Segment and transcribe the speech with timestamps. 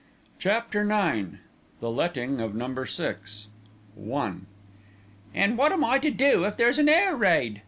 [0.39, 1.37] CHAPTER IX
[1.79, 3.45] THE LETTING OF NUMBER SIX
[4.11, 4.33] I
[5.35, 7.59] "An' what am I to do if there's an air raid?"